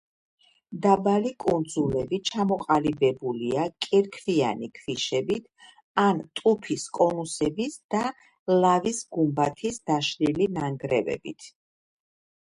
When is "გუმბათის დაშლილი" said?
9.19-10.49